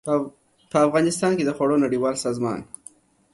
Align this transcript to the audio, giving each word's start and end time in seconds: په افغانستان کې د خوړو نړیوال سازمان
په 0.71 0.77
افغانستان 0.87 1.31
کې 1.37 1.43
د 1.45 1.49
خوړو 1.57 1.81
نړیوال 1.85 2.15
سازمان 2.25 2.59